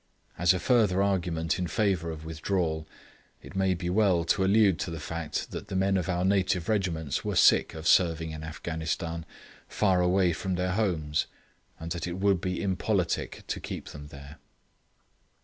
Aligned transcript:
As 0.35 0.51
a 0.51 0.57
further 0.59 1.03
argument 1.03 1.59
in 1.59 1.67
favour 1.67 2.09
of 2.09 2.25
withdrawal, 2.25 2.87
it 3.43 3.55
may 3.55 3.75
be 3.75 3.87
well 3.87 4.23
to 4.23 4.43
allude 4.43 4.79
to 4.79 4.89
the 4.89 4.99
fact 4.99 5.51
that 5.51 5.67
the 5.67 5.75
men 5.75 5.95
of 5.95 6.09
our 6.09 6.25
native 6.25 6.67
regiments 6.67 7.23
were 7.23 7.35
sick 7.35 7.75
of 7.75 7.87
serving 7.87 8.31
in 8.31 8.43
Afghanistan, 8.43 9.27
far 9.67 10.01
away 10.01 10.33
from 10.33 10.55
their 10.55 10.71
homes, 10.71 11.27
and 11.79 11.91
that 11.91 12.07
it 12.07 12.17
would 12.17 12.41
be 12.41 12.59
impolitic 12.63 13.43
to 13.45 13.59
keep 13.59 13.89
them 13.89 14.07
there. 14.07 14.39